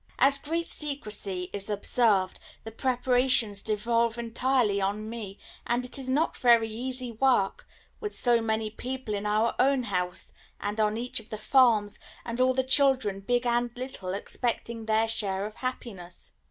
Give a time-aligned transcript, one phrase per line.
[0.17, 6.35] As great secrecy is observed, the preparations devolve entirely on me, and it is not
[6.35, 7.67] very easy work,
[7.99, 12.41] with so many people in our own house and on each of the farms, and
[12.41, 16.33] all the children, big and little, expecting their share of happiness.